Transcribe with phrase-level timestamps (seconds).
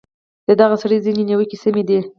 [0.47, 1.99] د دغه سړي ځینې نیوکې سمې دي.